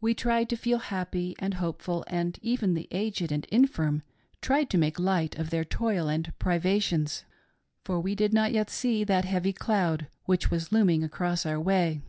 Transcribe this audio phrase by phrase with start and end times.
[0.00, 4.02] We tried to feer happy and hopeful, and i even the aged and infirm
[4.40, 7.24] tried to make light of their toil and privations,
[7.84, 12.00] for We did not yet see that heavy cloud which was looming across our way.